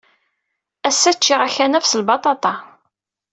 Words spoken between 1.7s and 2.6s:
s lbaṭaṭa.